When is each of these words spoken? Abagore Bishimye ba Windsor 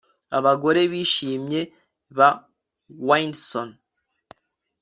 Abagore 0.37 0.81
Bishimye 0.91 1.61
ba 2.17 2.29
Windsor 3.07 3.67